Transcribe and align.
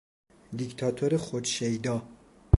دیکتاتور 0.57 1.17
خود 1.17 1.43
شیدا 1.45 2.03